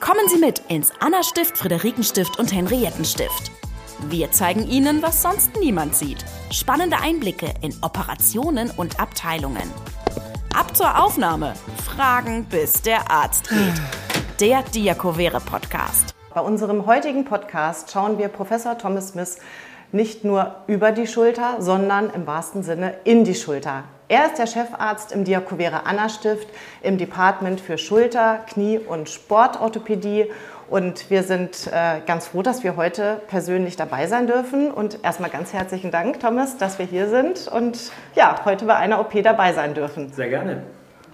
Kommen 0.00 0.28
Sie 0.28 0.38
mit 0.38 0.62
ins 0.68 0.92
Anna-Stift, 1.00 1.56
Friederikenstift 1.56 2.38
und 2.38 2.52
Henriettenstift. 2.52 3.50
Wir 4.08 4.30
zeigen 4.30 4.68
Ihnen, 4.68 5.02
was 5.02 5.22
sonst 5.22 5.56
niemand 5.58 5.96
sieht. 5.96 6.24
Spannende 6.50 6.98
Einblicke 6.98 7.54
in 7.62 7.74
Operationen 7.82 8.70
und 8.70 9.00
Abteilungen. 9.00 9.70
Ab 10.54 10.76
zur 10.76 11.02
Aufnahme. 11.02 11.54
Fragen, 11.84 12.44
bis 12.44 12.82
der 12.82 13.10
Arzt 13.10 13.48
geht. 13.48 14.40
Der 14.40 14.62
Diakovere 14.62 15.40
Podcast. 15.40 16.14
Bei 16.34 16.40
unserem 16.40 16.86
heutigen 16.86 17.24
Podcast 17.24 17.90
schauen 17.90 18.18
wir 18.18 18.28
Professor 18.28 18.76
Thomas 18.76 19.08
Smith 19.08 19.38
nicht 19.92 20.24
nur 20.24 20.56
über 20.66 20.92
die 20.92 21.06
Schulter, 21.06 21.62
sondern 21.62 22.10
im 22.10 22.26
wahrsten 22.26 22.62
Sinne 22.62 22.94
in 23.04 23.24
die 23.24 23.36
Schulter. 23.36 23.84
Er 24.08 24.26
ist 24.26 24.38
der 24.38 24.46
Chefarzt 24.46 25.12
im 25.12 25.24
Diakovere 25.24 25.86
Anna 25.86 26.10
Stift 26.10 26.48
im 26.82 26.98
Department 26.98 27.58
für 27.58 27.78
Schulter, 27.78 28.40
Knie 28.46 28.78
und 28.78 29.08
Sportorthopädie. 29.08 30.30
Und 30.68 31.08
wir 31.10 31.22
sind 31.22 31.68
äh, 31.72 32.00
ganz 32.06 32.28
froh, 32.28 32.42
dass 32.42 32.64
wir 32.64 32.76
heute 32.76 33.22
persönlich 33.28 33.76
dabei 33.76 34.06
sein 34.06 34.26
dürfen. 34.26 34.70
Und 34.70 34.98
erstmal 35.02 35.30
ganz 35.30 35.54
herzlichen 35.54 35.90
Dank, 35.90 36.20
Thomas, 36.20 36.58
dass 36.58 36.78
wir 36.78 36.84
hier 36.84 37.08
sind 37.08 37.48
und 37.48 37.92
ja, 38.14 38.44
heute 38.44 38.66
bei 38.66 38.76
einer 38.76 39.00
OP 39.00 39.22
dabei 39.22 39.54
sein 39.54 39.72
dürfen. 39.72 40.12
Sehr 40.12 40.28
gerne. 40.28 40.62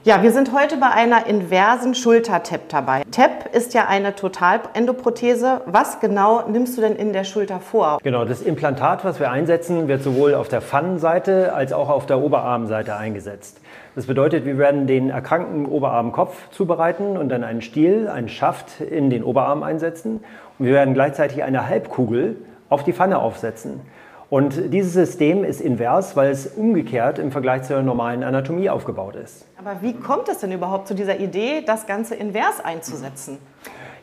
Ja, 0.02 0.22
wir 0.22 0.32
sind 0.32 0.54
heute 0.54 0.78
bei 0.78 0.88
einer 0.88 1.26
inversen 1.26 1.94
Schulter-TEP 1.94 2.70
dabei. 2.70 3.02
TEP 3.10 3.54
ist 3.54 3.74
ja 3.74 3.86
eine 3.86 4.14
Totalendoprothese. 4.14 5.60
Was 5.66 6.00
genau 6.00 6.48
nimmst 6.48 6.78
du 6.78 6.80
denn 6.80 6.96
in 6.96 7.12
der 7.12 7.24
Schulter 7.24 7.60
vor? 7.60 7.98
Genau, 8.02 8.24
das 8.24 8.40
Implantat, 8.40 9.04
was 9.04 9.20
wir 9.20 9.30
einsetzen, 9.30 9.88
wird 9.88 10.02
sowohl 10.02 10.34
auf 10.34 10.48
der 10.48 10.62
Pfannenseite 10.62 11.52
als 11.52 11.74
auch 11.74 11.90
auf 11.90 12.06
der 12.06 12.18
Oberarmseite 12.18 12.96
eingesetzt. 12.96 13.60
Das 13.94 14.06
bedeutet, 14.06 14.46
wir 14.46 14.56
werden 14.56 14.86
den 14.86 15.10
erkrankten 15.10 15.66
Oberarmkopf 15.66 16.48
zubereiten 16.48 17.18
und 17.18 17.28
dann 17.28 17.44
einen 17.44 17.60
Stiel, 17.60 18.08
einen 18.08 18.30
Schaft 18.30 18.80
in 18.80 19.10
den 19.10 19.22
Oberarm 19.22 19.62
einsetzen. 19.62 20.24
Und 20.58 20.64
wir 20.64 20.72
werden 20.72 20.94
gleichzeitig 20.94 21.42
eine 21.42 21.68
Halbkugel 21.68 22.36
auf 22.70 22.84
die 22.84 22.94
Pfanne 22.94 23.18
aufsetzen. 23.18 23.82
Und 24.30 24.72
dieses 24.72 24.92
System 24.92 25.42
ist 25.42 25.60
invers, 25.60 26.14
weil 26.16 26.30
es 26.30 26.46
umgekehrt 26.46 27.18
im 27.18 27.32
Vergleich 27.32 27.64
zur 27.64 27.82
normalen 27.82 28.22
Anatomie 28.22 28.70
aufgebaut 28.70 29.16
ist. 29.16 29.44
Aber 29.58 29.82
wie 29.82 29.92
kommt 29.92 30.28
es 30.28 30.38
denn 30.38 30.52
überhaupt 30.52 30.86
zu 30.86 30.94
dieser 30.94 31.18
Idee, 31.18 31.62
das 31.66 31.88
Ganze 31.88 32.14
invers 32.14 32.64
einzusetzen? 32.64 33.38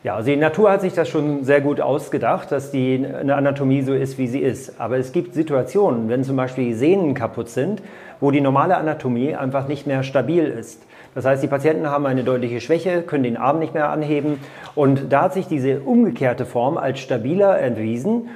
Ja, 0.04 0.16
also 0.16 0.30
die 0.30 0.36
Natur 0.36 0.70
hat 0.70 0.82
sich 0.82 0.94
das 0.94 1.08
schon 1.08 1.46
sehr 1.46 1.62
gut 1.62 1.80
ausgedacht, 1.80 2.52
dass 2.52 2.72
die 2.72 3.06
Anatomie 3.06 3.82
so 3.82 3.94
ist, 3.94 4.18
wie 4.18 4.28
sie 4.28 4.42
ist. 4.42 4.80
Aber 4.82 4.98
es 4.98 5.14
gibt 5.14 5.34
Situationen, 5.34 6.10
wenn 6.10 6.26
zum 6.26 6.36
Beispiel 6.36 6.66
die 6.66 6.74
Sehnen 6.74 7.14
kaputt 7.14 7.48
sind, 7.48 7.82
wo 8.20 8.30
die 8.30 8.42
normale 8.42 8.76
Anatomie 8.76 9.34
einfach 9.34 9.70
nicht 9.70 9.88
mehr 9.88 10.04
stabil 10.04 10.44
ist. 10.44 10.84
Das 11.16 11.26
heißt, 11.26 11.42
die 11.42 11.48
Patienten 11.48 11.90
haben 11.90 12.06
eine 12.06 12.24
deutliche 12.24 12.62
Schwäche, 12.62 13.02
können 13.02 13.24
den 13.24 13.38
Arm 13.38 13.60
nicht 13.60 13.74
mehr 13.74 13.90
anheben. 13.90 14.40
Und 14.76 15.12
da 15.12 15.24
hat 15.24 15.34
sich 15.34 15.48
diese 15.48 15.80
umgekehrte 15.80 16.46
Form 16.46 16.78
als 16.78 17.00
stabiler 17.00 17.58
erwiesen 17.58 18.30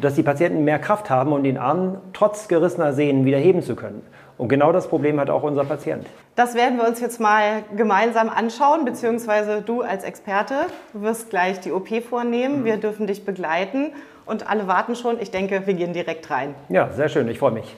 dass 0.00 0.14
die 0.14 0.22
Patienten 0.22 0.64
mehr 0.64 0.78
Kraft 0.78 1.10
haben 1.10 1.32
und 1.32 1.44
den 1.44 1.58
Arm 1.58 1.98
trotz 2.12 2.48
gerissener 2.48 2.92
Sehnen 2.92 3.24
wieder 3.24 3.38
heben 3.38 3.62
zu 3.62 3.76
können. 3.76 4.02
Und 4.36 4.48
genau 4.48 4.72
das 4.72 4.88
Problem 4.88 5.20
hat 5.20 5.30
auch 5.30 5.42
unser 5.42 5.64
Patient. 5.64 6.06
Das 6.34 6.56
werden 6.56 6.78
wir 6.78 6.88
uns 6.88 7.00
jetzt 7.00 7.20
mal 7.20 7.62
gemeinsam 7.76 8.28
anschauen, 8.28 8.84
beziehungsweise 8.84 9.62
du 9.62 9.82
als 9.82 10.02
Experte 10.02 10.54
wirst 10.92 11.30
gleich 11.30 11.60
die 11.60 11.70
OP 11.70 11.88
vornehmen. 12.02 12.64
Wir 12.64 12.76
dürfen 12.76 13.06
dich 13.06 13.24
begleiten 13.24 13.92
und 14.26 14.50
alle 14.50 14.66
warten 14.66 14.96
schon. 14.96 15.20
Ich 15.20 15.30
denke, 15.30 15.66
wir 15.66 15.74
gehen 15.74 15.92
direkt 15.92 16.28
rein. 16.30 16.54
Ja, 16.68 16.90
sehr 16.90 17.08
schön, 17.08 17.28
ich 17.28 17.38
freue 17.38 17.52
mich. 17.52 17.76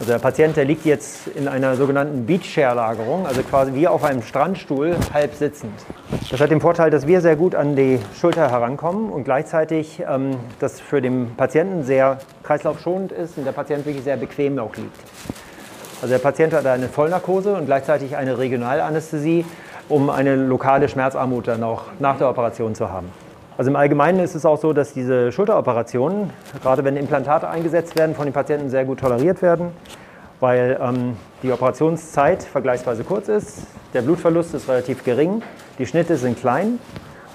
Also 0.00 0.12
der 0.12 0.20
Patient, 0.20 0.56
der 0.56 0.64
liegt 0.64 0.84
jetzt 0.84 1.26
in 1.26 1.48
einer 1.48 1.74
sogenannten 1.74 2.24
Beach-Chair-Lagerung, 2.24 3.26
also 3.26 3.42
quasi 3.42 3.74
wie 3.74 3.88
auf 3.88 4.04
einem 4.04 4.22
Strandstuhl, 4.22 4.94
halb 5.12 5.34
sitzend. 5.34 5.72
Das 6.30 6.40
hat 6.40 6.52
den 6.52 6.60
Vorteil, 6.60 6.90
dass 6.90 7.08
wir 7.08 7.20
sehr 7.20 7.34
gut 7.34 7.56
an 7.56 7.74
die 7.74 7.98
Schulter 8.20 8.48
herankommen 8.48 9.10
und 9.10 9.24
gleichzeitig 9.24 10.00
ähm, 10.08 10.36
das 10.60 10.78
für 10.78 11.02
den 11.02 11.34
Patienten 11.36 11.82
sehr 11.82 12.18
kreislaufschonend 12.44 13.10
ist 13.10 13.38
und 13.38 13.44
der 13.44 13.50
Patient 13.50 13.84
wirklich 13.86 14.04
sehr 14.04 14.16
bequem 14.16 14.60
auch 14.60 14.76
liegt. 14.76 14.96
Also 16.00 16.14
der 16.14 16.20
Patient 16.20 16.52
hat 16.52 16.64
eine 16.64 16.88
Vollnarkose 16.88 17.54
und 17.54 17.66
gleichzeitig 17.66 18.16
eine 18.16 18.38
Regionalanästhesie, 18.38 19.44
um 19.88 20.10
eine 20.10 20.36
lokale 20.36 20.88
Schmerzarmut 20.88 21.48
dann 21.48 21.64
auch 21.64 21.86
nach 21.98 22.18
der 22.18 22.30
Operation 22.30 22.76
zu 22.76 22.88
haben. 22.88 23.08
Also 23.58 23.72
im 23.72 23.76
Allgemeinen 23.76 24.20
ist 24.20 24.36
es 24.36 24.46
auch 24.46 24.60
so, 24.60 24.72
dass 24.72 24.92
diese 24.92 25.32
Schulteroperationen, 25.32 26.30
gerade 26.62 26.84
wenn 26.84 26.96
Implantate 26.96 27.48
eingesetzt 27.48 27.98
werden, 27.98 28.14
von 28.14 28.24
den 28.24 28.32
Patienten 28.32 28.70
sehr 28.70 28.84
gut 28.84 29.00
toleriert 29.00 29.42
werden, 29.42 29.72
weil 30.38 30.78
ähm, 30.80 31.16
die 31.42 31.50
Operationszeit 31.50 32.44
vergleichsweise 32.44 33.02
kurz 33.02 33.26
ist, 33.26 33.62
der 33.94 34.02
Blutverlust 34.02 34.54
ist 34.54 34.68
relativ 34.68 35.02
gering, 35.02 35.42
die 35.76 35.86
Schnitte 35.86 36.16
sind 36.16 36.38
klein 36.38 36.78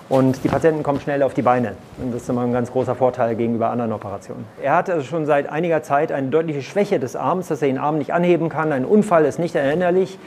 und 0.09 0.43
die 0.43 0.47
Patienten 0.47 0.83
kommen 0.83 0.99
schnell 0.99 1.23
auf 1.23 1.33
die 1.33 1.41
Beine. 1.41 1.75
Und 1.97 2.13
das 2.13 2.23
ist 2.23 2.29
immer 2.29 2.41
ein 2.41 2.51
ganz 2.51 2.71
großer 2.71 2.95
Vorteil 2.95 3.35
gegenüber 3.35 3.69
anderen 3.69 3.91
Operationen. 3.93 4.45
Er 4.61 4.75
hat 4.75 4.89
also 4.89 5.03
schon 5.03 5.25
seit 5.25 5.49
einiger 5.49 5.81
Zeit 5.83 6.11
eine 6.11 6.27
deutliche 6.27 6.61
Schwäche 6.61 6.99
des 6.99 7.15
Arms, 7.15 7.47
dass 7.47 7.61
er 7.61 7.67
den 7.67 7.77
Arm 7.77 7.97
nicht 7.97 8.13
anheben 8.13 8.49
kann. 8.49 8.71
Ein 8.71 8.85
Unfall 8.85 9.25
ist 9.25 9.39
nicht 9.39 9.55
erinnerlich, 9.55 10.17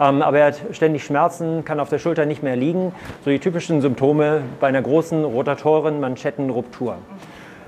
ähm, 0.00 0.22
aber 0.22 0.38
er 0.38 0.46
hat 0.46 0.60
ständig 0.72 1.04
Schmerzen, 1.04 1.64
kann 1.64 1.80
auf 1.80 1.88
der 1.88 1.98
Schulter 1.98 2.26
nicht 2.26 2.42
mehr 2.42 2.56
liegen. 2.56 2.92
So 3.24 3.30
die 3.30 3.38
typischen 3.38 3.80
Symptome 3.80 4.42
bei 4.60 4.68
einer 4.68 4.82
großen 4.82 5.24
rotatoren 5.24 6.00
Manschettenruptur. 6.00 6.96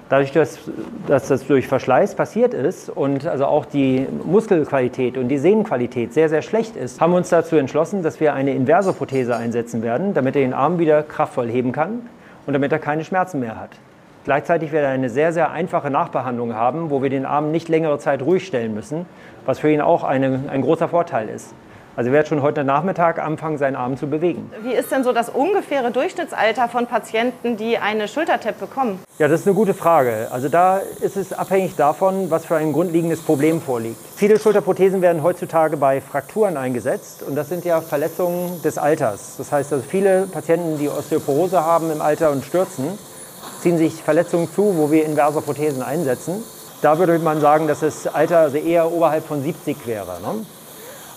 Dadurch, 0.09 0.31
dass, 0.31 0.61
dass, 1.09 1.27
das 1.27 1.49
durch 1.49 1.67
Verschleiß 1.67 2.15
passiert 2.15 2.55
ist 2.55 2.89
und 2.89 3.27
also 3.27 3.47
auch 3.47 3.65
die 3.65 4.07
Muskelqualität 4.25 5.19
und 5.19 5.27
die 5.29 5.39
Sehnenqualität 5.39 6.15
sehr, 6.15 6.29
sehr 6.29 6.43
schlecht 6.43 6.77
ist, 6.77 7.01
haben 7.01 7.13
wir 7.13 7.17
uns 7.17 7.29
dazu 7.31 7.57
entschlossen, 7.57 8.05
dass 8.05 8.21
wir 8.21 8.33
eine 8.33 8.55
inverse 8.55 8.93
Prothese 8.93 9.37
einsetzen 9.37 9.83
werden, 9.83 10.15
damit 10.15 10.37
er 10.37 10.43
den 10.43 10.55
Arm 10.55 10.79
wieder 10.79 11.03
kraftvoll 11.03 11.49
heben 11.49 11.73
kann 11.73 12.09
und 12.47 12.53
damit 12.53 12.71
er 12.71 12.79
keine 12.79 13.05
Schmerzen 13.05 13.41
mehr 13.41 13.59
hat. 13.59 13.71
Gleichzeitig 14.25 14.71
wird 14.71 14.85
er 14.85 14.91
eine 14.91 15.11
sehr, 15.11 15.33
sehr 15.33 15.51
einfache 15.51 15.91
Nachbehandlung 15.91 16.55
haben, 16.55 16.91
wo 16.91 17.03
wir 17.03 17.11
den 17.11 17.27
Arm 17.27 17.51
nicht 17.51 17.69
längere 17.69 17.99
Zeit 17.99 18.23
ruhig 18.23 18.47
stellen 18.47 18.75
müssen, 18.75 19.07
was 19.45 19.59
für 19.59 19.73
ihn 19.73 19.81
auch 19.81 20.05
eine, 20.05 20.45
ein 20.51 20.63
großer 20.63 20.89
Vorteil 20.89 21.29
ist. 21.29 21.53
Also 21.97 22.13
wird 22.13 22.29
schon 22.29 22.43
heute 22.43 22.63
Nachmittag 22.63 23.19
anfangen, 23.19 23.57
seinen 23.57 23.75
Arm 23.75 23.97
zu 23.97 24.07
bewegen. 24.07 24.53
Wie 24.63 24.75
ist 24.75 24.93
denn 24.93 25.03
so 25.03 25.15
das 25.15 25.31
ungefähre 25.31 25.91
Durchschnittsalter 25.91 26.69
von 26.69 26.87
Patienten, 26.87 27.57
die 27.57 27.79
eine 27.79 28.07
Schultertap 28.07 28.61
bekommen? 28.61 29.01
Ja, 29.19 29.29
das 29.29 29.41
ist 29.41 29.47
eine 29.47 29.57
gute 29.57 29.73
Frage. 29.73 30.29
Also 30.31 30.51
da 30.51 30.77
ist 31.01 31.17
es 31.17 31.33
abhängig 31.33 31.75
davon, 31.77 32.31
was 32.31 32.45
für 32.45 32.57
ein 32.57 32.75
grundlegendes 32.75 33.23
Problem 33.23 33.63
vorliegt. 33.63 33.97
Viele 34.15 34.39
Schulterprothesen 34.39 35.01
werden 35.01 35.23
heutzutage 35.23 35.79
bei 35.79 36.03
Frakturen 36.03 36.59
eingesetzt 36.59 37.23
und 37.23 37.35
das 37.35 37.49
sind 37.49 37.65
ja 37.65 37.81
Verletzungen 37.81 38.61
des 38.61 38.77
Alters. 38.77 39.37
Das 39.39 39.51
heißt, 39.51 39.73
also 39.73 39.83
viele 39.89 40.27
Patienten, 40.27 40.77
die 40.77 40.91
Osteoporose 40.91 41.65
haben 41.65 41.91
im 41.91 42.03
Alter 42.03 42.31
und 42.31 42.45
stürzen, 42.45 42.99
ziehen 43.63 43.79
sich 43.79 44.03
Verletzungen 44.03 44.51
zu, 44.53 44.77
wo 44.77 44.91
wir 44.91 45.07
inverse 45.07 45.41
Prothesen 45.41 45.83
einsetzen. 45.83 46.45
Da 46.83 46.99
würde 46.99 47.19
man 47.21 47.41
sagen, 47.41 47.67
dass 47.69 47.81
das 47.81 48.07
Alter 48.07 48.41
also 48.41 48.59
eher 48.59 48.93
oberhalb 48.93 49.27
von 49.27 49.43
70 49.43 49.87
wäre. 49.87 50.21
Ne? 50.21 50.45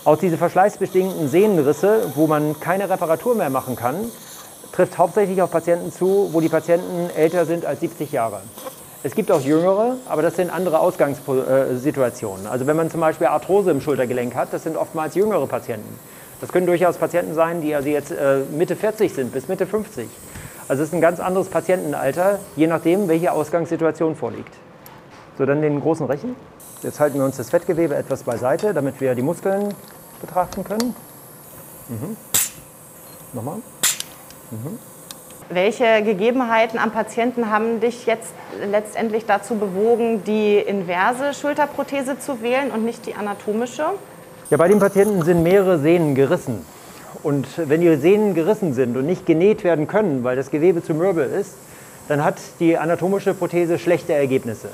Auch 0.02 0.16
diese 0.16 0.38
verschleißbedingten 0.38 1.28
Sehnenrisse, 1.28 2.12
wo 2.14 2.26
man 2.26 2.58
keine 2.58 2.88
Reparatur 2.88 3.34
mehr 3.34 3.50
machen 3.50 3.76
kann, 3.76 3.96
trifft 4.72 4.96
hauptsächlich 4.96 5.42
auf 5.42 5.50
Patienten 5.50 5.92
zu, 5.92 6.30
wo 6.32 6.40
die 6.40 6.48
Patienten 6.48 7.10
älter 7.14 7.44
sind 7.44 7.66
als 7.66 7.80
70 7.80 8.10
Jahre. 8.10 8.40
Es 9.02 9.14
gibt 9.14 9.30
auch 9.30 9.42
jüngere, 9.42 9.96
aber 10.08 10.22
das 10.22 10.36
sind 10.36 10.50
andere 10.50 10.80
Ausgangssituationen. 10.80 12.46
Also 12.46 12.66
wenn 12.66 12.76
man 12.76 12.90
zum 12.90 13.00
Beispiel 13.00 13.26
Arthrose 13.26 13.70
im 13.70 13.82
Schultergelenk 13.82 14.34
hat, 14.34 14.52
das 14.52 14.62
sind 14.62 14.78
oftmals 14.78 15.14
jüngere 15.16 15.46
Patienten. 15.46 15.98
Das 16.40 16.50
können 16.50 16.66
durchaus 16.66 16.96
Patienten 16.96 17.34
sein, 17.34 17.60
die 17.60 17.74
also 17.74 17.90
jetzt 17.90 18.10
äh, 18.10 18.40
Mitte 18.56 18.76
40 18.76 19.12
sind 19.12 19.32
bis 19.32 19.48
Mitte 19.48 19.66
50. 19.66 20.08
Also 20.68 20.82
es 20.82 20.88
ist 20.88 20.94
ein 20.94 21.02
ganz 21.02 21.20
anderes 21.20 21.48
Patientenalter, 21.48 22.38
je 22.56 22.66
nachdem, 22.66 23.08
welche 23.08 23.32
Ausgangssituation 23.32 24.16
vorliegt. 24.16 24.54
So, 25.36 25.44
dann 25.44 25.60
den 25.60 25.80
großen 25.80 26.06
Rechen. 26.06 26.36
Jetzt 26.82 26.98
halten 26.98 27.18
wir 27.18 27.24
uns 27.24 27.36
das 27.36 27.50
Fettgewebe 27.50 27.94
etwas 27.94 28.22
beiseite, 28.22 28.72
damit 28.72 29.00
wir 29.00 29.14
die 29.14 29.22
Muskeln 29.22 29.74
betrachten 30.20 30.64
können. 30.64 30.94
Mhm. 31.88 32.16
Nochmal. 33.34 33.56
Mhm. 34.50 34.78
Welche 35.50 36.02
Gegebenheiten 36.02 36.78
am 36.78 36.90
Patienten 36.90 37.50
haben 37.50 37.80
dich 37.80 38.06
jetzt 38.06 38.32
letztendlich 38.70 39.26
dazu 39.26 39.56
bewogen, 39.56 40.24
die 40.24 40.58
inverse 40.58 41.34
Schulterprothese 41.34 42.18
zu 42.18 42.40
wählen 42.40 42.70
und 42.70 42.84
nicht 42.84 43.04
die 43.04 43.14
anatomische? 43.14 43.84
Ja, 44.48 44.56
bei 44.56 44.68
den 44.68 44.78
Patienten 44.78 45.22
sind 45.22 45.42
mehrere 45.42 45.78
Sehnen 45.80 46.14
gerissen. 46.14 46.64
Und 47.22 47.46
wenn 47.56 47.82
die 47.82 47.94
Sehnen 47.96 48.34
gerissen 48.34 48.72
sind 48.72 48.96
und 48.96 49.04
nicht 49.04 49.26
genäht 49.26 49.64
werden 49.64 49.86
können, 49.86 50.24
weil 50.24 50.36
das 50.36 50.50
Gewebe 50.50 50.82
zu 50.82 50.94
mürbe 50.94 51.22
ist, 51.22 51.56
dann 52.08 52.24
hat 52.24 52.36
die 52.58 52.78
anatomische 52.78 53.34
Prothese 53.34 53.78
schlechte 53.78 54.14
Ergebnisse. 54.14 54.68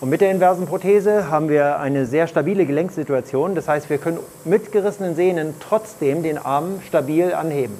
Und 0.00 0.08
mit 0.08 0.22
der 0.22 0.30
inversen 0.30 0.66
Prothese 0.66 1.30
haben 1.30 1.50
wir 1.50 1.78
eine 1.78 2.06
sehr 2.06 2.26
stabile 2.26 2.64
Gelenksituation. 2.64 3.54
Das 3.54 3.68
heißt, 3.68 3.90
wir 3.90 3.98
können 3.98 4.18
mit 4.46 4.72
gerissenen 4.72 5.14
Sehnen 5.14 5.54
trotzdem 5.60 6.22
den 6.22 6.38
Arm 6.38 6.80
stabil 6.88 7.34
anheben. 7.34 7.76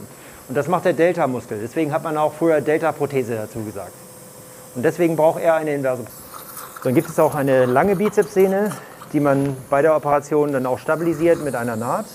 Und 0.46 0.54
das 0.54 0.68
macht 0.68 0.84
der 0.84 0.92
Delta-Muskel. 0.92 1.58
Deswegen 1.62 1.92
hat 1.92 2.04
man 2.04 2.18
auch 2.18 2.34
früher 2.34 2.60
Delta-Prothese 2.60 3.36
dazu 3.36 3.64
gesagt. 3.64 3.92
Und 4.74 4.84
deswegen 4.84 5.16
braucht 5.16 5.40
er 5.40 5.54
eine 5.54 5.74
inverse 5.74 6.02
Prothese. 6.02 6.22
Dann 6.84 6.94
gibt 6.94 7.08
es 7.08 7.18
auch 7.18 7.34
eine 7.34 7.64
lange 7.64 7.96
Bizepssehne, 7.96 8.72
die 9.14 9.20
man 9.20 9.56
bei 9.70 9.80
der 9.80 9.96
Operation 9.96 10.52
dann 10.52 10.66
auch 10.66 10.78
stabilisiert 10.78 11.42
mit 11.42 11.54
einer 11.54 11.76
Naht. 11.76 12.06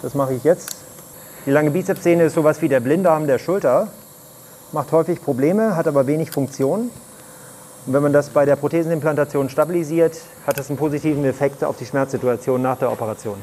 Das 0.00 0.14
mache 0.14 0.32
ich 0.32 0.44
jetzt. 0.44 0.76
Die 1.44 1.50
lange 1.50 1.70
Bizepssehne 1.70 2.24
ist 2.24 2.34
sowas 2.34 2.62
wie 2.62 2.68
der 2.68 2.80
Blinddarm 2.80 3.26
der 3.26 3.38
Schulter, 3.38 3.88
macht 4.72 4.92
häufig 4.92 5.22
Probleme, 5.22 5.76
hat 5.76 5.86
aber 5.88 6.06
wenig 6.06 6.30
Funktion. 6.30 6.90
Und 7.84 7.94
wenn 7.94 8.02
man 8.02 8.12
das 8.12 8.30
bei 8.30 8.44
der 8.44 8.56
Prothesenimplantation 8.56 9.48
stabilisiert, 9.48 10.20
hat 10.46 10.58
das 10.58 10.68
einen 10.68 10.78
positiven 10.78 11.24
Effekt 11.24 11.64
auf 11.64 11.76
die 11.76 11.84
Schmerzsituation 11.84 12.62
nach 12.62 12.78
der 12.78 12.92
Operation. 12.92 13.36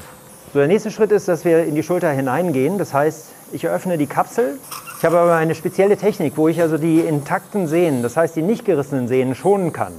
So, 0.54 0.60
der 0.60 0.68
nächste 0.68 0.92
Schritt 0.92 1.12
ist, 1.12 1.28
dass 1.28 1.44
wir 1.44 1.66
in 1.66 1.76
die 1.76 1.84
Schulter 1.84 2.10
hineingehen. 2.10 2.78
Das 2.78 2.94
heißt, 2.94 3.26
ich 3.52 3.68
öffne 3.68 3.98
die 3.98 4.08
Kapsel. 4.08 4.58
Ich 4.98 5.06
habe 5.06 5.18
aber 5.20 5.36
eine 5.36 5.56
spezielle 5.56 5.98
Technik, 5.98 6.34
wo 6.38 6.48
ich 6.48 6.62
also 6.62 6.78
die 6.78 7.02
intakten 7.02 7.68
Sehnen, 7.68 8.02
das 8.02 8.18
heißt 8.18 8.36
die 8.36 8.42
nicht 8.42 8.66
gerissenen 8.66 9.08
Sehnen, 9.08 9.36
schonen 9.36 9.74
kann. 9.74 9.94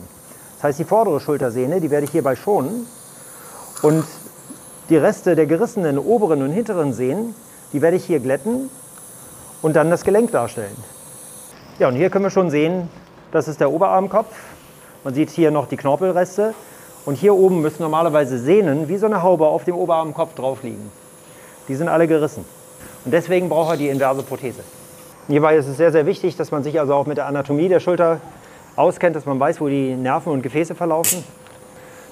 Das 0.57 0.65
heißt, 0.65 0.79
die 0.79 0.85
vordere 0.85 1.21
Schultersehne, 1.21 1.81
die 1.81 1.91
werde 1.91 2.05
ich 2.05 2.11
hierbei 2.11 2.35
schonen. 2.35 2.87
Und 3.83 4.05
die 4.89 4.97
Reste 4.97 5.37
der 5.37 5.47
gerissenen 5.47 5.99
oberen 5.99 6.43
und 6.43 6.51
hinteren 6.51 6.93
Sehnen, 6.93 7.35
die 7.73 7.81
werde 7.81 7.97
ich 7.97 8.05
hier 8.05 8.21
glätten 8.21 8.71
und 9.63 9.77
dann 9.77 9.91
das 9.91 10.03
Gelenk 10.03 10.33
darstellen. 10.33 10.77
Ja, 11.79 11.89
und 11.89 11.95
hier 11.95 12.11
können 12.11 12.25
wir 12.25 12.31
schon 12.31 12.51
sehen, 12.51 12.89
das 13.33 13.49
ist 13.49 13.61
der 13.61 13.71
Oberarmkopf. 13.71 14.35
Man 15.05 15.15
sieht 15.15 15.31
hier 15.31 15.51
noch 15.51 15.67
die 15.69 15.77
Knorpelreste. 15.77 16.55
Und 17.07 17.15
hier 17.15 17.35
oben 17.35 17.63
müssen 17.63 17.83
normalerweise 17.83 18.39
Sehnen 18.39 18.89
wie 18.89 18.99
so 18.99 19.07
eine 19.07 19.23
Haube 19.23 19.47
auf 19.47 19.65
dem 19.65 19.75
Oberarmkopf 19.75 20.35
drauf 20.35 20.63
liegen. 20.63 20.93
Die 21.69 21.75
sind 21.75 21.89
alle 21.89 22.07
gerissen. 22.07 22.45
Und 23.05 23.13
deswegen 23.13 23.49
braucht 23.49 23.71
er 23.71 23.77
die 23.79 23.89
inverse 23.89 24.23
Prothese. 24.23 24.63
Hierbei 25.27 25.57
ist 25.57 25.67
es 25.67 25.77
sehr, 25.77 25.93
sehr 25.93 26.07
wichtig, 26.07 26.37
dass 26.37 26.51
man 26.51 26.63
sich 26.63 26.79
also 26.79 26.95
auch 26.95 27.07
mit 27.07 27.17
der 27.17 27.27
Anatomie 27.27 27.69
der 27.69 27.81
Schulter 27.81 28.21
auskennt, 28.77 29.17
dass 29.17 29.27
man 29.27 29.41
weiß, 29.41 29.61
wo 29.61 29.69
die 29.69 29.95
Nerven 29.95 30.33
und 30.33 30.43
Gefäße 30.43 30.75
verlaufen, 30.75 31.25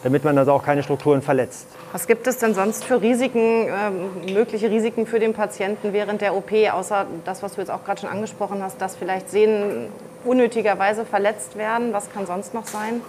damit 0.02 0.24
man 0.24 0.38
also 0.38 0.52
auch 0.52 0.62
keine 0.62 0.82
Strukturen 0.82 1.20
verletzt. 1.20 1.66
Was 1.92 2.06
gibt 2.06 2.26
es 2.26 2.38
denn 2.38 2.54
sonst 2.54 2.84
für 2.84 3.02
Risiken, 3.02 3.68
äh, 3.68 4.32
mögliche 4.32 4.70
Risiken 4.70 5.06
für 5.06 5.18
den 5.18 5.32
Patienten 5.34 5.92
während 5.92 6.20
der 6.20 6.34
OP, 6.34 6.52
außer 6.72 7.06
das, 7.24 7.42
was 7.42 7.54
du 7.54 7.60
jetzt 7.60 7.70
auch 7.70 7.84
gerade 7.84 8.00
schon 8.00 8.10
angesprochen 8.10 8.62
hast, 8.62 8.80
dass 8.80 8.96
vielleicht 8.96 9.30
Sehnen 9.30 9.88
unnötigerweise 10.24 11.04
verletzt 11.04 11.56
werden? 11.56 11.92
Was 11.92 12.10
kann 12.12 12.26
sonst 12.26 12.54
noch 12.54 12.66
sein? 12.66 13.00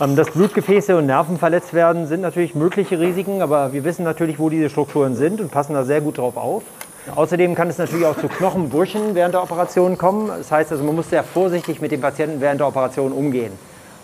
Ähm, 0.00 0.16
dass 0.16 0.30
Blutgefäße 0.30 0.96
und 0.96 1.06
Nerven 1.06 1.38
verletzt 1.38 1.74
werden, 1.74 2.06
sind 2.06 2.20
natürlich 2.20 2.54
mögliche 2.54 2.98
Risiken, 2.98 3.42
aber 3.42 3.72
wir 3.72 3.84
wissen 3.84 4.04
natürlich, 4.04 4.38
wo 4.38 4.48
diese 4.48 4.70
Strukturen 4.70 5.16
sind 5.16 5.40
und 5.40 5.50
passen 5.50 5.74
da 5.74 5.84
sehr 5.84 6.00
gut 6.00 6.18
drauf 6.18 6.36
auf. 6.36 6.62
Außerdem 7.14 7.54
kann 7.54 7.68
es 7.68 7.78
natürlich 7.78 8.06
auch 8.06 8.18
zu 8.18 8.28
Knochenbrüchen 8.28 9.14
während 9.14 9.34
der 9.34 9.42
Operation 9.42 9.96
kommen. 9.96 10.28
Das 10.28 10.52
heißt 10.52 10.70
also, 10.70 10.84
man 10.84 10.94
muss 10.94 11.10
sehr 11.10 11.24
vorsichtig 11.24 11.80
mit 11.80 11.92
dem 11.92 12.00
Patienten 12.00 12.40
während 12.40 12.60
der 12.60 12.68
Operation 12.68 13.12
umgehen. 13.12 13.52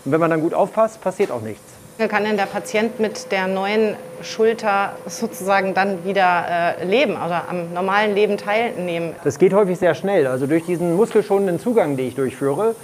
Und 0.05 0.13
wenn 0.13 0.21
man 0.21 0.31
dann 0.31 0.41
gut 0.41 0.55
aufpasst, 0.55 1.01
passiert 1.01 1.31
auch 1.31 1.43
nichts. 1.43 1.63
Kann 1.99 2.25
denn 2.25 2.37
der 2.37 2.45
Patient 2.45 3.01
mit 3.01 3.33
der 3.33 3.47
neuen 3.47 3.97
Schulter 4.21 4.93
sozusagen 5.07 5.73
dann 5.73 6.05
wieder 6.05 6.77
äh, 6.79 6.85
leben 6.85 7.13
oder 7.13 7.45
am 7.49 7.73
normalen 7.73 8.15
Leben 8.15 8.37
teilnehmen? 8.37 9.15
Das 9.25 9.39
geht 9.39 9.55
häufig 9.55 9.79
sehr 9.79 9.95
schnell. 9.95 10.27
Also 10.27 10.47
durch 10.47 10.65
diesen 10.67 10.95
muskelschonenden 10.95 11.59
Zugang, 11.59 11.97
den 11.97 12.09
ich 12.09 12.15
durchführe, 12.15 12.75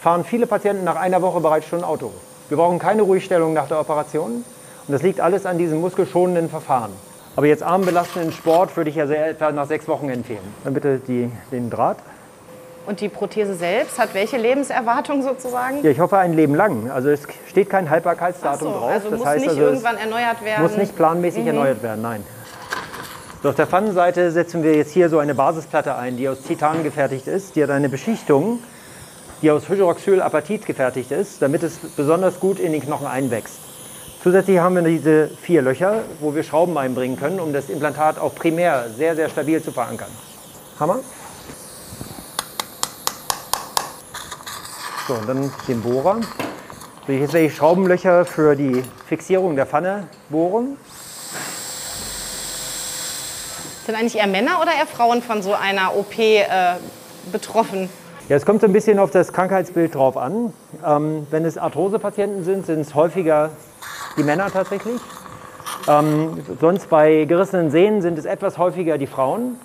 fahren 0.00 0.24
viele 0.24 0.46
Patienten 0.46 0.84
nach 0.84 0.96
einer 0.96 1.20
Woche 1.20 1.40
bereits 1.40 1.66
schon 1.66 1.84
Auto. 1.84 2.12
Wir 2.48 2.56
brauchen 2.56 2.78
keine 2.78 3.02
Ruhigstellung 3.02 3.52
nach 3.52 3.68
der 3.68 3.78
Operation. 3.78 4.44
Und 4.88 4.92
das 4.92 5.02
liegt 5.02 5.20
alles 5.20 5.44
an 5.44 5.58
diesem 5.58 5.80
muskelschonenden 5.80 6.48
Verfahren. 6.48 6.92
Aber 7.36 7.46
jetzt 7.46 7.62
armbelastenden 7.62 8.32
Sport 8.32 8.76
würde 8.76 8.90
ich 8.90 8.98
also 8.98 9.12
etwa 9.12 9.52
nach 9.52 9.66
sechs 9.66 9.86
Wochen 9.86 10.08
empfehlen. 10.08 10.40
Dann 10.64 10.74
bitte 10.74 10.98
die, 10.98 11.30
den 11.50 11.68
Draht. 11.68 11.98
Und 12.84 13.00
die 13.00 13.08
Prothese 13.08 13.54
selbst 13.54 13.98
hat 13.98 14.12
welche 14.12 14.36
Lebenserwartung 14.36 15.22
sozusagen? 15.22 15.82
Ja, 15.84 15.90
ich 15.90 16.00
hoffe 16.00 16.18
ein 16.18 16.32
Leben 16.32 16.54
lang. 16.54 16.90
Also 16.90 17.10
es 17.10 17.22
steht 17.46 17.70
kein 17.70 17.88
Haltbarkeitsdatum 17.88 18.72
so, 18.72 18.78
drauf. 18.78 18.90
Also 18.90 19.10
das 19.10 19.18
muss 19.18 19.28
heißt 19.28 19.40
nicht 19.40 19.50
also, 19.50 19.62
irgendwann 19.62 19.96
erneuert 19.96 20.44
werden. 20.44 20.62
Muss 20.62 20.76
nicht 20.76 20.96
planmäßig 20.96 21.42
mhm. 21.42 21.48
erneuert 21.48 21.82
werden, 21.82 22.02
nein. 22.02 22.24
So, 23.42 23.48
auf 23.48 23.54
der 23.54 23.66
Pfannenseite 23.66 24.30
setzen 24.30 24.62
wir 24.62 24.74
jetzt 24.76 24.92
hier 24.92 25.08
so 25.08 25.18
eine 25.18 25.34
Basisplatte 25.34 25.96
ein, 25.96 26.16
die 26.16 26.28
aus 26.28 26.42
Titan 26.42 26.82
gefertigt 26.82 27.26
ist. 27.26 27.56
Die 27.56 27.62
hat 27.62 27.70
eine 27.70 27.88
Beschichtung, 27.88 28.60
die 29.42 29.50
aus 29.50 29.68
Hydroxylapatit 29.68 30.66
gefertigt 30.66 31.10
ist, 31.10 31.42
damit 31.42 31.62
es 31.62 31.78
besonders 31.96 32.40
gut 32.40 32.58
in 32.58 32.72
den 32.72 32.80
Knochen 32.80 33.06
einwächst. 33.06 33.58
Zusätzlich 34.22 34.58
haben 34.58 34.76
wir 34.76 34.82
diese 34.82 35.28
vier 35.28 35.62
Löcher, 35.62 36.02
wo 36.20 36.34
wir 36.34 36.44
Schrauben 36.44 36.78
einbringen 36.78 37.16
können, 37.16 37.40
um 37.40 37.52
das 37.52 37.68
Implantat 37.68 38.20
auch 38.20 38.34
primär 38.36 38.86
sehr, 38.96 39.16
sehr 39.16 39.28
stabil 39.28 39.60
zu 39.60 39.72
verankern. 39.72 40.10
Hammer. 40.78 41.00
So, 45.08 45.14
und 45.14 45.28
dann 45.28 45.52
den 45.66 45.82
Bohrer. 45.82 46.20
So, 47.06 47.12
jetzt 47.12 47.32
werde 47.32 47.46
ich 47.46 47.56
Schraubenlöcher 47.56 48.24
für 48.24 48.54
die 48.54 48.84
Fixierung 49.06 49.56
der 49.56 49.66
Pfanne 49.66 50.06
bohren. 50.28 50.76
Sind 53.84 53.96
eigentlich 53.96 54.16
eher 54.16 54.28
Männer 54.28 54.60
oder 54.62 54.72
eher 54.72 54.86
Frauen 54.86 55.20
von 55.20 55.42
so 55.42 55.54
einer 55.54 55.96
OP 55.96 56.16
äh, 56.16 56.44
betroffen? 57.32 57.88
Ja, 58.28 58.36
es 58.36 58.46
kommt 58.46 58.60
so 58.60 58.68
ein 58.68 58.72
bisschen 58.72 59.00
auf 59.00 59.10
das 59.10 59.32
Krankheitsbild 59.32 59.96
drauf 59.96 60.16
an. 60.16 60.52
Ähm, 60.86 61.26
wenn 61.32 61.44
es 61.44 61.58
Arthrosepatienten 61.58 62.44
sind, 62.44 62.66
sind 62.66 62.78
es 62.78 62.94
häufiger 62.94 63.50
die 64.16 64.22
Männer 64.22 64.52
tatsächlich. 64.52 65.00
Ähm, 65.88 66.44
sonst 66.60 66.88
bei 66.88 67.24
gerissenen 67.24 67.72
Sehnen 67.72 68.02
sind 68.02 68.18
es 68.18 68.24
etwas 68.24 68.56
häufiger 68.56 68.98
die 68.98 69.08
Frauen. 69.08 69.58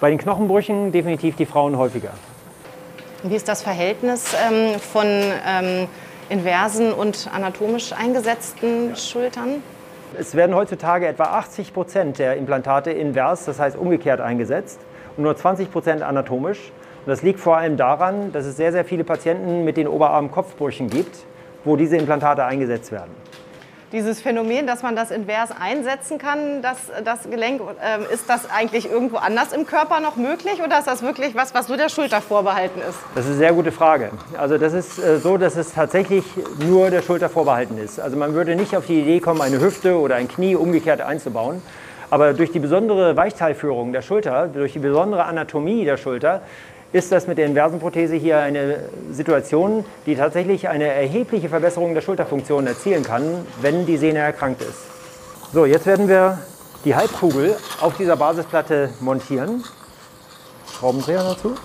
Bei 0.00 0.08
den 0.08 0.18
Knochenbrüchen 0.18 0.90
definitiv 0.90 1.36
die 1.36 1.44
Frauen 1.44 1.76
häufiger. 1.76 2.12
Wie 3.26 3.36
ist 3.36 3.48
das 3.48 3.62
Verhältnis 3.62 4.34
ähm, 4.34 4.78
von 4.78 5.06
ähm, 5.06 5.88
inversen 6.28 6.92
und 6.92 7.30
anatomisch 7.32 7.94
eingesetzten 7.94 8.94
Schultern? 8.96 9.62
Es 10.18 10.34
werden 10.34 10.54
heutzutage 10.54 11.06
etwa 11.06 11.24
80 11.24 11.72
Prozent 11.72 12.18
der 12.18 12.36
Implantate 12.36 12.90
invers, 12.90 13.46
das 13.46 13.58
heißt 13.58 13.78
umgekehrt 13.78 14.20
eingesetzt, 14.20 14.78
und 15.16 15.22
nur 15.22 15.34
20 15.34 15.72
Prozent 15.72 16.02
anatomisch. 16.02 16.70
Und 17.06 17.10
das 17.10 17.22
liegt 17.22 17.40
vor 17.40 17.56
allem 17.56 17.78
daran, 17.78 18.30
dass 18.32 18.44
es 18.44 18.58
sehr, 18.58 18.72
sehr 18.72 18.84
viele 18.84 19.04
Patienten 19.04 19.64
mit 19.64 19.78
den 19.78 19.88
Oberarm-Kopfbrüchen 19.88 20.90
gibt, 20.90 21.16
wo 21.64 21.76
diese 21.76 21.96
Implantate 21.96 22.44
eingesetzt 22.44 22.92
werden 22.92 23.12
dieses 23.94 24.20
Phänomen, 24.20 24.66
dass 24.66 24.82
man 24.82 24.96
das 24.96 25.10
invers 25.10 25.50
einsetzen 25.58 26.18
kann, 26.18 26.60
das, 26.60 26.76
das 27.04 27.30
Gelenk, 27.30 27.62
äh, 27.62 28.12
ist 28.12 28.28
das 28.28 28.50
eigentlich 28.50 28.90
irgendwo 28.90 29.16
anders 29.16 29.52
im 29.52 29.66
Körper 29.66 30.00
noch 30.00 30.16
möglich 30.16 30.60
oder 30.62 30.78
ist 30.80 30.88
das 30.88 31.02
wirklich 31.02 31.34
was, 31.34 31.54
was 31.54 31.68
nur 31.68 31.76
der 31.76 31.88
Schulter 31.88 32.20
vorbehalten 32.20 32.80
ist? 32.80 32.98
Das 33.14 33.24
ist 33.24 33.30
eine 33.30 33.38
sehr 33.38 33.52
gute 33.52 33.72
Frage. 33.72 34.10
Also 34.36 34.58
das 34.58 34.72
ist 34.72 34.98
äh, 34.98 35.18
so, 35.18 35.38
dass 35.38 35.56
es 35.56 35.72
tatsächlich 35.72 36.24
nur 36.58 36.90
der 36.90 37.02
Schulter 37.02 37.28
vorbehalten 37.28 37.78
ist. 37.78 38.00
Also 38.00 38.16
man 38.16 38.34
würde 38.34 38.56
nicht 38.56 38.76
auf 38.76 38.86
die 38.86 39.00
Idee 39.00 39.20
kommen, 39.20 39.40
eine 39.40 39.60
Hüfte 39.60 39.98
oder 39.98 40.16
ein 40.16 40.28
Knie 40.28 40.56
umgekehrt 40.56 41.00
einzubauen. 41.00 41.62
Aber 42.10 42.34
durch 42.34 42.52
die 42.52 42.58
besondere 42.58 43.16
Weichteilführung 43.16 43.92
der 43.92 44.02
Schulter, 44.02 44.48
durch 44.48 44.72
die 44.72 44.78
besondere 44.80 45.24
Anatomie 45.24 45.84
der 45.84 45.96
Schulter, 45.96 46.42
ist 46.94 47.10
das 47.10 47.26
mit 47.26 47.38
der 47.38 47.46
inversen 47.46 47.80
Prothese 47.80 48.14
hier 48.14 48.38
eine 48.38 48.84
Situation, 49.10 49.84
die 50.06 50.14
tatsächlich 50.14 50.68
eine 50.68 50.84
erhebliche 50.84 51.48
Verbesserung 51.48 51.92
der 51.92 52.02
Schulterfunktion 52.02 52.68
erzielen 52.68 53.02
kann, 53.02 53.44
wenn 53.60 53.84
die 53.84 53.96
Sehne 53.96 54.20
erkrankt 54.20 54.62
ist. 54.62 54.78
So, 55.52 55.66
jetzt 55.66 55.86
werden 55.86 56.06
wir 56.06 56.38
die 56.84 56.94
Halbkugel 56.94 57.56
auf 57.80 57.96
dieser 57.96 58.16
Basisplatte 58.16 58.90
montieren. 59.00 59.64
Schraubendreher 60.72 61.24
dazu. 61.24 61.56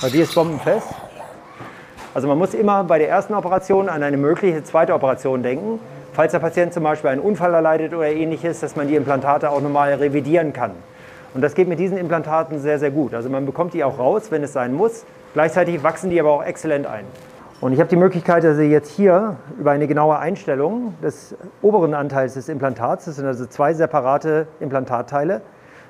Weil 0.00 0.10
die 0.10 0.18
ist 0.18 0.34
bombenfest. 0.34 0.88
Also 2.12 2.26
man 2.26 2.38
muss 2.38 2.54
immer 2.54 2.82
bei 2.82 2.98
der 2.98 3.08
ersten 3.08 3.34
Operation 3.34 3.88
an 3.88 4.02
eine 4.02 4.16
mögliche 4.16 4.64
zweite 4.64 4.94
Operation 4.94 5.44
denken. 5.44 5.78
Falls 6.12 6.32
der 6.32 6.40
Patient 6.40 6.74
zum 6.74 6.82
Beispiel 6.82 7.10
einen 7.10 7.20
Unfall 7.20 7.54
erleidet 7.54 7.94
oder 7.94 8.08
ähnliches, 8.08 8.58
dass 8.58 8.74
man 8.74 8.88
die 8.88 8.96
Implantate 8.96 9.48
auch 9.48 9.60
nochmal 9.60 9.94
revidieren 9.94 10.52
kann. 10.52 10.72
Und 11.34 11.42
das 11.42 11.54
geht 11.54 11.68
mit 11.68 11.78
diesen 11.78 11.98
Implantaten 11.98 12.58
sehr, 12.58 12.78
sehr 12.78 12.90
gut. 12.90 13.14
Also 13.14 13.28
man 13.28 13.46
bekommt 13.46 13.74
die 13.74 13.84
auch 13.84 13.98
raus, 13.98 14.30
wenn 14.30 14.42
es 14.42 14.52
sein 14.52 14.72
muss. 14.72 15.04
Gleichzeitig 15.34 15.82
wachsen 15.82 16.10
die 16.10 16.18
aber 16.18 16.30
auch 16.30 16.42
exzellent 16.42 16.86
ein. 16.86 17.04
Und 17.60 17.72
ich 17.72 17.80
habe 17.80 17.90
die 17.90 17.96
Möglichkeit, 17.96 18.44
also 18.44 18.62
jetzt 18.62 18.90
hier 18.90 19.36
über 19.58 19.72
eine 19.72 19.88
genaue 19.88 20.18
Einstellung 20.18 20.94
des 21.02 21.34
oberen 21.60 21.92
Anteils 21.92 22.34
des 22.34 22.48
Implantats, 22.48 23.06
das 23.06 23.16
sind 23.16 23.26
also 23.26 23.46
zwei 23.46 23.74
separate 23.74 24.46
Implantatteile, 24.60 25.40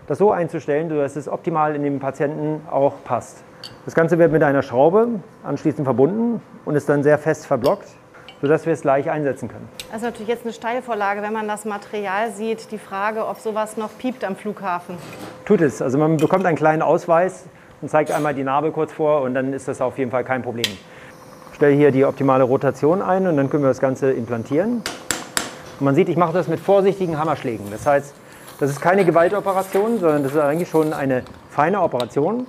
das 0.07 0.17
so 0.17 0.33
einzustellen, 0.33 0.89
dass 0.89 1.15
es 1.15 1.29
optimal 1.29 1.77
in 1.77 1.83
den 1.83 2.01
Patienten 2.01 2.63
auch 2.71 2.95
passt. 3.05 3.45
Das 3.85 3.95
Ganze 3.95 4.19
wird 4.19 4.33
mit 4.33 4.43
einer 4.43 4.63
Schraube 4.63 5.09
anschließend 5.45 5.85
verbunden 5.85 6.41
und 6.65 6.75
ist 6.75 6.89
dann 6.89 7.03
sehr 7.03 7.19
fest 7.19 7.47
verblockt 7.47 7.89
sodass 8.41 8.67
wir 8.67 8.73
es 8.73 8.83
gleich 8.83 9.11
einsetzen 9.11 9.49
können. 9.49 9.69
Das 9.89 9.99
ist 9.99 10.03
natürlich 10.03 10.29
jetzt 10.29 10.45
eine 10.45 10.53
Steilvorlage, 10.53 11.23
wenn 11.23 11.33
man 11.33 11.49
das 11.49 11.65
Material 11.65 12.31
sieht, 12.33 12.71
die 12.71 12.79
Frage, 12.79 13.27
ob 13.27 13.39
sowas 13.39 13.77
noch 13.77 13.91
piept 13.99 14.25
am 14.25 14.37
Flughafen. 14.37 14.97
Tut 15.45 15.61
es. 15.61 15.83
Also 15.83 15.99
man 15.99 16.17
bekommt 16.17 16.47
einen 16.47 16.57
kleinen 16.57 16.83
Ausweis 16.83 17.47
und 17.81 17.91
zeigt 17.91 18.11
einmal 18.11 18.35
die 18.35 18.45
Narbe 18.45 18.71
kurz 18.71 18.93
vor 18.93 19.23
und 19.23 19.35
dann 19.35 19.53
ist 19.53 19.69
das 19.69 19.81
auf 19.81 19.99
jeden 19.99 20.11
Fall 20.11 20.25
kein 20.25 20.43
Problem. 20.43 20.67
Ich 21.51 21.57
stelle 21.57 21.75
hier 21.75 21.91
die 21.91 22.05
optimale 22.05 22.45
Rotation 22.45 23.03
ein 23.03 23.27
und 23.27 23.37
dann 23.37 23.51
können 23.51 23.65
wir 23.65 23.69
das 23.69 23.81
Ganze 23.81 24.13
implantieren. 24.13 24.83
Und 25.81 25.85
man 25.85 25.95
sieht, 25.95 26.09
ich 26.09 26.17
mache 26.17 26.33
das 26.33 26.49
mit 26.49 26.61
vorsichtigen 26.61 27.19
Hammerschlägen. 27.19 27.67
Das 27.71 27.87
heißt, 27.87 28.15
das 28.61 28.71
ist 28.71 28.81
keine 28.81 29.05
Gewaltoperation, 29.05 30.01
sondern 30.01 30.23
das 30.23 30.33
ist 30.33 30.39
eigentlich 30.39 30.69
schon 30.69 30.93
eine 30.93 31.23
feine 31.51 31.81
Operation 31.81 32.47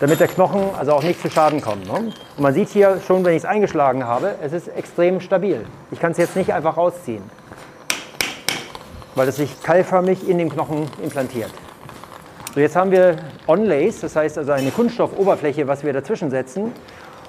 damit 0.00 0.18
der 0.18 0.28
Knochen 0.28 0.62
also 0.78 0.92
auch 0.92 1.02
nicht 1.02 1.20
zu 1.20 1.30
Schaden 1.30 1.60
kommt. 1.60 1.86
Ne? 1.86 2.12
Und 2.36 2.42
man 2.42 2.54
sieht 2.54 2.70
hier 2.70 3.00
schon, 3.06 3.24
wenn 3.24 3.32
ich 3.32 3.42
es 3.42 3.44
eingeschlagen 3.44 4.04
habe, 4.06 4.34
es 4.42 4.52
ist 4.52 4.68
extrem 4.68 5.20
stabil. 5.20 5.64
Ich 5.90 6.00
kann 6.00 6.12
es 6.12 6.18
jetzt 6.18 6.36
nicht 6.36 6.52
einfach 6.52 6.76
rausziehen. 6.76 7.22
weil 9.14 9.28
es 9.28 9.36
sich 9.36 9.62
keilförmig 9.62 10.28
in 10.28 10.38
den 10.38 10.48
Knochen 10.48 10.88
implantiert. 11.02 11.50
So, 12.54 12.60
jetzt 12.60 12.74
haben 12.76 12.90
wir 12.90 13.16
Onlays, 13.46 14.00
das 14.00 14.16
heißt 14.16 14.38
also 14.38 14.52
eine 14.52 14.70
Kunststoffoberfläche, 14.70 15.68
was 15.68 15.84
wir 15.84 15.92
dazwischen 15.92 16.30
setzen. 16.30 16.72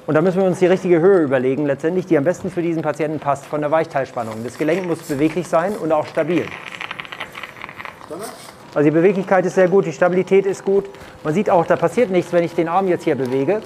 Und 0.08 0.16
da 0.16 0.22
müssen 0.22 0.40
wir 0.40 0.48
uns 0.48 0.60
die 0.60 0.68
richtige 0.68 1.00
Höhe 1.00 1.20
überlegen, 1.20 1.66
letztendlich, 1.66 2.06
die 2.06 2.18
am 2.18 2.24
besten 2.24 2.50
für 2.50 2.62
diesen 2.62 2.82
Patienten 2.82 3.20
passt, 3.20 3.46
von 3.46 3.62
der 3.62 3.72
Weichteilspannung. 3.72 4.44
Das 4.44 4.58
Gelenk 4.58 4.88
muss 4.88 5.00
beweglich 5.00 5.48
sein 5.48 5.76
und 5.76 5.92
auch 5.92 6.08
stabil. 6.08 6.46
Also 8.74 8.86
die 8.86 8.92
Beweglichkeit 8.92 9.46
ist 9.46 9.56
sehr 9.56 9.68
gut, 9.68 9.86
die 9.86 9.92
Stabilität 9.92 10.46
ist 10.46 10.64
gut. 10.64 10.86
Man 11.24 11.34
sieht 11.34 11.50
auch, 11.50 11.66
da 11.66 11.76
passiert 11.76 12.10
nichts, 12.10 12.32
wenn 12.32 12.44
ich 12.44 12.56
den 12.56 12.70
Arm 12.70 12.88
jetzt 12.88 13.04
hier 13.04 13.16
bewege. 13.16 13.62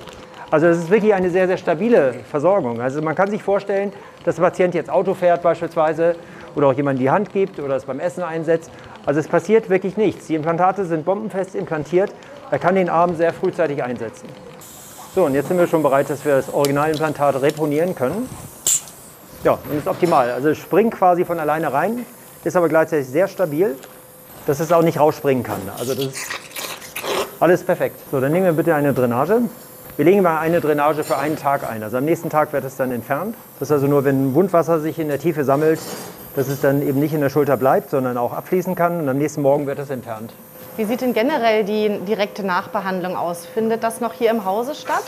Also 0.50 0.68
es 0.68 0.78
ist 0.80 0.90
wirklich 0.90 1.14
eine 1.14 1.30
sehr, 1.30 1.48
sehr 1.48 1.58
stabile 1.58 2.16
Versorgung. 2.30 2.82
Also 2.82 3.02
man 3.02 3.14
kann 3.14 3.30
sich 3.30 3.44
vorstellen, 3.44 3.94
dass 4.24 4.36
der 4.36 4.44
Patient 4.44 4.74
jetzt 4.74 4.90
Auto 4.90 5.14
fährt 5.14 5.44
beispielsweise 5.44 6.16
oder 6.56 6.68
auch 6.68 6.74
jemand 6.74 7.00
die 7.00 7.10
Hand 7.10 7.34
gibt 7.34 7.60
oder 7.60 7.76
es 7.76 7.86
beim 7.86 8.00
Essen 8.00 8.24
einsetzt. 8.24 8.72
Also 9.06 9.20
es 9.20 9.28
passiert 9.28 9.70
wirklich 9.70 9.98
nichts. 9.98 10.28
Die 10.28 10.36
Implantate 10.36 10.86
sind 10.86 11.06
bombenfest 11.06 11.54
implantiert. 11.54 12.12
Er 12.50 12.58
kann 12.58 12.76
den 12.76 12.90
Arm 12.90 13.16
sehr 13.16 13.34
frühzeitig 13.34 13.84
einsetzen. 13.84 14.28
So, 15.14 15.26
und 15.26 15.36
jetzt 15.36 15.48
sind 15.48 15.58
wir 15.58 15.68
schon 15.68 15.84
bereit, 15.84 16.10
dass 16.10 16.26
wir 16.26 16.36
das 16.36 16.54
Originalimplantat 16.54 17.42
reponieren 17.42 17.96
können. 17.96 18.28
Ja, 19.44 19.60
und 19.70 19.78
ist 19.78 19.88
optimal. 19.88 20.32
Also 20.32 20.50
es 20.50 20.58
springt 20.58 20.96
quasi 20.96 21.26
von 21.26 21.40
alleine 21.40 21.72
rein, 21.72 22.06
ist 22.44 22.56
aber 22.56 22.70
gleichzeitig 22.70 23.08
sehr 23.08 23.28
stabil, 23.28 23.76
dass 24.46 24.60
es 24.60 24.72
auch 24.72 24.82
nicht 24.82 25.00
rausspringen 25.00 25.44
kann. 25.44 25.62
Also 25.78 25.94
das 25.96 26.06
ist 26.06 26.28
alles 27.40 27.64
perfekt. 27.64 28.00
So, 28.12 28.20
dann 28.20 28.32
nehmen 28.32 28.46
wir 28.46 28.54
bitte 28.54 28.75
eine 28.75 28.94
Drainage. 28.94 29.42
Wir 29.98 30.06
legen 30.06 30.22
mal 30.22 30.40
eine 30.40 30.62
Drainage 30.62 31.04
für 31.04 31.18
einen 31.18 31.38
Tag 31.38 31.70
ein. 31.70 31.82
Also 31.82 31.98
am 31.98 32.06
nächsten 32.06 32.30
Tag 32.30 32.52
wird 32.54 32.66
es 32.66 32.75
dann 32.75 32.92
entfernt. 32.92 33.36
Das 33.60 33.70
ist 33.70 33.74
also 33.74 33.88
nur, 33.88 34.04
wenn 34.04 34.34
Wundwasser 34.34 34.80
sich 34.80 35.00
in 35.00 35.08
der 35.08 35.20
Tiefe 35.20 35.44
sammelt, 35.44 35.80
dass 36.36 36.50
es 36.50 36.60
dann 36.60 36.82
eben 36.82 37.00
nicht 37.00 37.14
in 37.14 37.22
der 37.22 37.30
Schulter 37.30 37.56
bleibt, 37.56 37.90
sondern 37.90 38.18
auch 38.18 38.34
abfließen 38.34 38.75
kann. 38.75 39.00
Und 39.00 39.10
am 39.10 39.18
nächsten 39.18 39.42
Morgen 39.42 39.68
wird 39.68 39.80
es 39.80 39.90
entfernt. 39.90 40.34
Wie 40.75 40.84
sieht 40.84 41.00
denn 41.00 41.14
generell 41.14 41.64
die 41.64 42.00
direkte 42.06 42.46
Nachbehandlung 42.46 43.16
aus? 43.16 43.46
Findet 43.46 43.84
das 43.84 44.02
noch 44.02 44.12
hier 44.12 44.32
im 44.32 44.44
Hause 44.44 44.75
statt? 44.75 45.06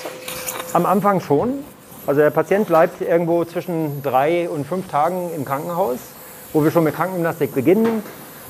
Am 0.71 0.85
Anfang 0.85 1.19
schon. 1.19 1.65
Also 2.05 2.21
der 2.21 2.29
Patient 2.29 2.67
bleibt 2.67 3.01
irgendwo 3.01 3.43
zwischen 3.43 4.01
drei 4.01 4.47
und 4.49 4.65
fünf 4.65 4.87
Tagen 4.87 5.29
im 5.35 5.43
Krankenhaus, 5.43 5.97
wo 6.53 6.63
wir 6.63 6.71
schon 6.71 6.85
mit 6.85 6.95
Krankengymnastik 6.95 7.53
beginnen, 7.53 8.01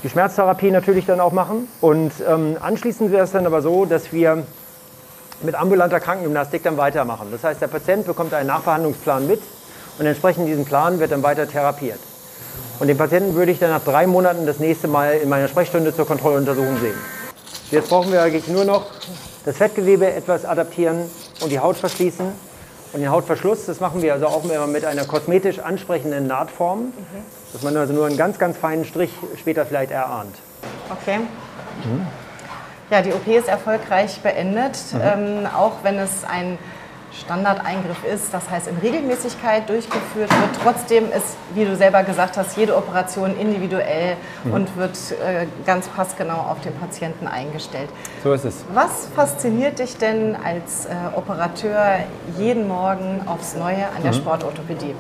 die 0.03 0.09
Schmerztherapie 0.09 0.71
natürlich 0.71 1.05
dann 1.05 1.19
auch 1.19 1.31
machen. 1.31 1.67
Und 1.81 2.11
ähm, 2.27 2.57
anschließend 2.59 3.11
wäre 3.11 3.23
es 3.23 3.31
dann 3.31 3.45
aber 3.45 3.61
so, 3.61 3.85
dass 3.85 4.11
wir 4.11 4.43
mit 5.41 5.55
ambulanter 5.55 5.99
Krankengymnastik 5.99 6.63
dann 6.63 6.77
weitermachen. 6.77 7.27
Das 7.31 7.43
heißt, 7.43 7.61
der 7.61 7.67
Patient 7.67 8.05
bekommt 8.05 8.33
einen 8.33 8.47
Nachbehandlungsplan 8.47 9.27
mit 9.27 9.41
und 9.99 10.05
entsprechend 10.05 10.47
diesem 10.47 10.65
Plan 10.65 10.99
wird 10.99 11.11
dann 11.11 11.23
weiter 11.23 11.47
therapiert. 11.47 11.99
Und 12.79 12.87
den 12.87 12.97
Patienten 12.97 13.35
würde 13.35 13.51
ich 13.51 13.59
dann 13.59 13.71
nach 13.71 13.83
drei 13.83 14.05
Monaten 14.05 14.45
das 14.45 14.59
nächste 14.59 14.87
Mal 14.87 15.13
in 15.17 15.29
meiner 15.29 15.47
Sprechstunde 15.47 15.95
zur 15.95 16.05
Kontrolluntersuchung 16.05 16.77
sehen. 16.79 16.97
Jetzt 17.71 17.89
brauchen 17.89 18.11
wir 18.11 18.21
eigentlich 18.21 18.47
nur 18.47 18.65
noch 18.65 18.85
das 19.45 19.57
Fettgewebe 19.57 20.11
etwas 20.11 20.45
adaptieren 20.45 21.09
und 21.41 21.51
die 21.51 21.59
Haut 21.59 21.77
verschließen. 21.77 22.31
Und 22.93 23.01
den 23.01 23.09
Hautverschluss, 23.09 23.65
das 23.65 23.79
machen 23.79 24.01
wir 24.01 24.13
also 24.13 24.27
auch 24.27 24.45
immer 24.45 24.67
mit 24.67 24.85
einer 24.85 25.05
kosmetisch 25.05 25.59
ansprechenden 25.59 26.27
Nahtform, 26.27 26.79
mhm. 26.79 26.93
dass 27.53 27.61
man 27.61 27.75
also 27.75 27.93
nur 27.93 28.05
einen 28.05 28.17
ganz, 28.17 28.39
ganz 28.39 28.57
feinen 28.57 28.85
Strich 28.85 29.11
später 29.37 29.65
vielleicht 29.65 29.91
erahnt. 29.91 30.35
Okay. 30.89 31.19
Mhm. 31.19 32.07
Ja, 32.89 33.01
die 33.01 33.11
OP 33.11 33.27
ist 33.27 33.49
erfolgreich 33.49 34.21
beendet, 34.21 34.77
mhm. 34.93 35.01
ähm, 35.03 35.47
auch 35.53 35.83
wenn 35.83 35.99
es 35.99 36.23
ein 36.23 36.57
Standardeingriff 37.21 38.03
ist, 38.03 38.33
das 38.33 38.49
heißt 38.49 38.67
in 38.67 38.77
Regelmäßigkeit 38.77 39.67
durchgeführt 39.69 40.29
wird. 40.29 40.49
Trotzdem 40.63 41.05
ist, 41.05 41.37
wie 41.53 41.65
du 41.65 41.75
selber 41.75 42.03
gesagt 42.03 42.37
hast, 42.37 42.57
jede 42.57 42.75
Operation 42.75 43.37
individuell 43.37 44.15
mhm. 44.43 44.53
und 44.53 44.77
wird 44.77 44.97
äh, 45.11 45.47
ganz 45.65 45.87
passgenau 45.87 46.37
auf 46.37 46.61
den 46.61 46.73
Patienten 46.75 47.27
eingestellt. 47.27 47.89
So 48.23 48.33
ist 48.33 48.45
es. 48.45 48.65
Was 48.73 49.07
fasziniert 49.15 49.79
dich 49.79 49.97
denn 49.97 50.35
als 50.35 50.85
äh, 50.85 50.89
Operateur 51.15 51.99
jeden 52.37 52.67
Morgen 52.67 53.21
aufs 53.25 53.55
Neue 53.55 53.85
an 53.95 54.03
der 54.03 54.11
mhm. 54.11 54.17
Sportorthopädie? 54.17 54.95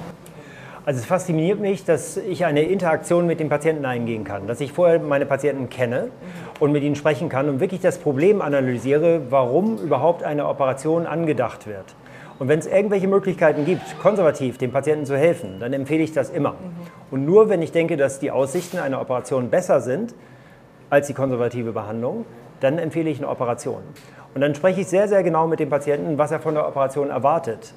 Also 0.87 1.01
es 1.01 1.05
fasziniert 1.05 1.59
mich, 1.59 1.83
dass 1.83 2.15
ich 2.15 2.45
eine 2.45 2.61
Interaktion 2.61 3.27
mit 3.27 3.41
dem 3.41 3.49
Patienten 3.49 3.83
eingehen 3.83 4.23
kann, 4.23 4.47
dass 4.47 4.61
ich 4.61 4.71
vorher 4.71 4.99
meine 4.99 5.25
Patienten 5.25 5.67
kenne 5.69 6.11
und 6.61 6.71
mit 6.71 6.81
ihnen 6.81 6.95
sprechen 6.95 7.27
kann 7.27 7.49
und 7.49 7.59
wirklich 7.59 7.81
das 7.81 7.97
Problem 7.97 8.41
analysiere, 8.41 9.23
warum 9.29 9.79
überhaupt 9.79 10.23
eine 10.23 10.47
Operation 10.47 11.05
angedacht 11.05 11.67
wird. 11.67 11.83
Und 12.39 12.47
wenn 12.47 12.59
es 12.59 12.67
irgendwelche 12.67 13.07
Möglichkeiten 13.07 13.65
gibt, 13.65 13.99
konservativ 13.99 14.57
dem 14.57 14.71
Patienten 14.71 15.05
zu 15.05 15.17
helfen, 15.17 15.59
dann 15.59 15.73
empfehle 15.73 16.03
ich 16.03 16.11
das 16.11 16.29
immer. 16.29 16.55
Und 17.09 17.25
nur 17.25 17.49
wenn 17.49 17.61
ich 17.61 17.71
denke, 17.71 17.97
dass 17.97 18.19
die 18.19 18.31
Aussichten 18.31 18.77
einer 18.77 19.01
Operation 19.01 19.49
besser 19.49 19.81
sind 19.81 20.13
als 20.89 21.07
die 21.07 21.13
konservative 21.13 21.71
Behandlung, 21.71 22.25
dann 22.59 22.77
empfehle 22.77 23.09
ich 23.09 23.17
eine 23.17 23.29
Operation. 23.29 23.81
Und 24.35 24.41
dann 24.41 24.53
spreche 24.55 24.81
ich 24.81 24.87
sehr, 24.87 25.07
sehr 25.07 25.23
genau 25.23 25.47
mit 25.47 25.59
dem 25.59 25.69
Patienten, 25.69 26.17
was 26.17 26.31
er 26.31 26.39
von 26.39 26.53
der 26.53 26.67
Operation 26.67 27.09
erwartet 27.09 27.73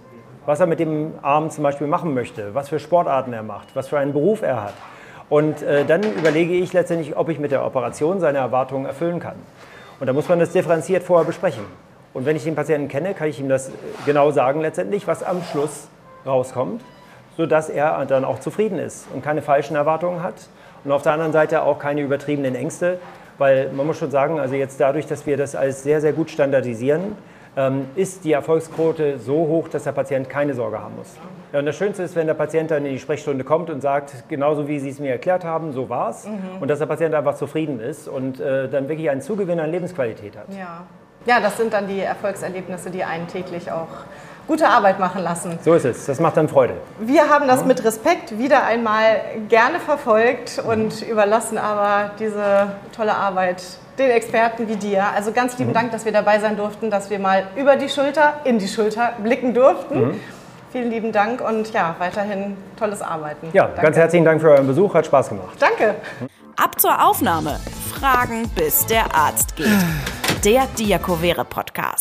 was 0.46 0.60
er 0.60 0.66
mit 0.66 0.80
dem 0.80 1.14
Arm 1.22 1.50
zum 1.50 1.62
Beispiel 1.62 1.86
machen 1.86 2.14
möchte, 2.14 2.54
was 2.54 2.68
für 2.68 2.78
Sportarten 2.78 3.32
er 3.32 3.42
macht, 3.42 3.76
was 3.76 3.88
für 3.88 3.98
einen 3.98 4.12
Beruf 4.12 4.42
er 4.42 4.64
hat. 4.64 4.74
Und 5.28 5.62
äh, 5.62 5.84
dann 5.84 6.02
überlege 6.02 6.54
ich 6.54 6.72
letztendlich, 6.72 7.16
ob 7.16 7.28
ich 7.28 7.38
mit 7.38 7.52
der 7.52 7.64
Operation 7.64 8.20
seine 8.20 8.38
Erwartungen 8.38 8.86
erfüllen 8.86 9.20
kann. 9.20 9.36
Und 10.00 10.06
da 10.06 10.12
muss 10.12 10.28
man 10.28 10.38
das 10.38 10.50
differenziert 10.50 11.04
vorher 11.04 11.24
besprechen. 11.24 11.62
Und 12.12 12.26
wenn 12.26 12.36
ich 12.36 12.44
den 12.44 12.54
Patienten 12.54 12.88
kenne, 12.88 13.14
kann 13.14 13.28
ich 13.28 13.38
ihm 13.38 13.48
das 13.48 13.70
genau 14.04 14.30
sagen 14.30 14.60
letztendlich, 14.60 15.06
was 15.06 15.22
am 15.22 15.42
Schluss 15.42 15.88
rauskommt, 16.26 16.82
sodass 17.36 17.68
er 17.68 18.04
dann 18.06 18.24
auch 18.24 18.40
zufrieden 18.40 18.78
ist 18.78 19.06
und 19.14 19.22
keine 19.22 19.42
falschen 19.42 19.76
Erwartungen 19.76 20.22
hat. 20.22 20.34
Und 20.84 20.92
auf 20.92 21.02
der 21.02 21.12
anderen 21.12 21.32
Seite 21.32 21.62
auch 21.62 21.78
keine 21.78 22.00
übertriebenen 22.00 22.54
Ängste, 22.54 22.98
weil 23.38 23.70
man 23.72 23.86
muss 23.86 23.98
schon 23.98 24.10
sagen, 24.10 24.40
also 24.40 24.54
jetzt 24.54 24.80
dadurch, 24.80 25.06
dass 25.06 25.26
wir 25.26 25.36
das 25.36 25.54
alles 25.54 25.82
sehr, 25.82 26.00
sehr 26.00 26.12
gut 26.12 26.30
standardisieren, 26.30 27.16
ähm, 27.56 27.86
ist 27.96 28.24
die 28.24 28.32
Erfolgsquote 28.32 29.18
so 29.18 29.34
hoch, 29.34 29.68
dass 29.68 29.84
der 29.84 29.92
Patient 29.92 30.28
keine 30.28 30.54
Sorge 30.54 30.80
haben 30.80 30.96
muss. 30.96 31.16
Ja, 31.52 31.58
und 31.58 31.66
das 31.66 31.76
Schönste 31.76 32.02
ist, 32.02 32.14
wenn 32.14 32.26
der 32.26 32.34
Patient 32.34 32.70
dann 32.70 32.86
in 32.86 32.92
die 32.92 32.98
Sprechstunde 32.98 33.42
kommt 33.44 33.70
und 33.70 33.80
sagt, 33.80 34.28
genauso 34.28 34.68
wie 34.68 34.78
Sie 34.78 34.90
es 34.90 35.00
mir 35.00 35.10
erklärt 35.10 35.44
haben, 35.44 35.72
so 35.72 35.88
war 35.88 36.10
es. 36.10 36.26
Mhm. 36.26 36.60
Und 36.60 36.68
dass 36.68 36.78
der 36.78 36.86
Patient 36.86 37.14
einfach 37.14 37.34
zufrieden 37.34 37.80
ist 37.80 38.08
und 38.08 38.40
äh, 38.40 38.68
dann 38.68 38.88
wirklich 38.88 39.10
einen 39.10 39.20
Zugewinn 39.20 39.58
an 39.58 39.70
Lebensqualität 39.70 40.36
hat. 40.36 40.46
Ja. 40.56 40.84
Ja, 41.26 41.40
das 41.40 41.56
sind 41.56 41.72
dann 41.72 41.86
die 41.88 42.00
Erfolgserlebnisse, 42.00 42.90
die 42.90 43.04
einen 43.04 43.28
täglich 43.28 43.70
auch 43.70 43.88
gute 44.46 44.68
Arbeit 44.68 44.98
machen 44.98 45.22
lassen. 45.22 45.58
So 45.64 45.74
ist 45.74 45.84
es, 45.84 46.06
das 46.06 46.18
macht 46.18 46.36
dann 46.36 46.48
Freude. 46.48 46.74
Wir 46.98 47.28
haben 47.28 47.46
das 47.46 47.64
mit 47.64 47.84
Respekt 47.84 48.36
wieder 48.36 48.64
einmal 48.64 49.20
gerne 49.48 49.78
verfolgt 49.78 50.60
und 50.66 51.02
überlassen 51.02 51.56
aber 51.56 52.10
diese 52.18 52.72
tolle 52.96 53.14
Arbeit 53.14 53.62
den 53.96 54.10
Experten 54.10 54.66
wie 54.66 54.76
dir. 54.76 55.04
Also 55.14 55.30
ganz 55.30 55.56
lieben 55.58 55.70
mhm. 55.70 55.74
Dank, 55.74 55.92
dass 55.92 56.04
wir 56.04 56.12
dabei 56.12 56.40
sein 56.40 56.56
durften, 56.56 56.90
dass 56.90 57.10
wir 57.10 57.18
mal 57.18 57.44
über 57.56 57.76
die 57.76 57.88
Schulter, 57.88 58.34
in 58.44 58.58
die 58.58 58.66
Schulter 58.66 59.12
blicken 59.22 59.54
durften. 59.54 60.00
Mhm. 60.00 60.20
Vielen 60.72 60.90
lieben 60.90 61.12
Dank 61.12 61.40
und 61.40 61.72
ja, 61.72 61.94
weiterhin 61.98 62.56
tolles 62.78 63.02
Arbeiten. 63.02 63.48
Ja, 63.52 63.66
Danke. 63.66 63.82
ganz 63.82 63.96
herzlichen 63.96 64.24
Dank 64.24 64.40
für 64.40 64.50
euren 64.50 64.66
Besuch, 64.66 64.94
hat 64.94 65.06
Spaß 65.06 65.28
gemacht. 65.28 65.56
Danke. 65.58 65.96
Ab 66.56 66.80
zur 66.80 67.04
Aufnahme. 67.04 67.58
Fragen, 67.92 68.48
bis 68.54 68.86
der 68.86 69.14
Arzt 69.14 69.54
geht. 69.56 69.66
Der 70.44 70.66
Diakovere 70.78 71.44
Podcast. 71.44 72.00